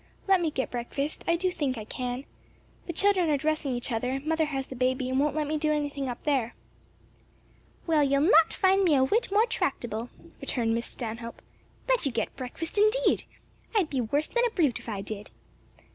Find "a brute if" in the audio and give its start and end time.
14.47-14.89